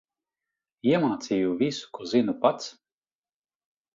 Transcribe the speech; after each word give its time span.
Iemācīju 0.91 1.51
visu, 1.59 1.91
ko 1.97 2.09
zinu 2.13 2.35
pats. 2.45 2.73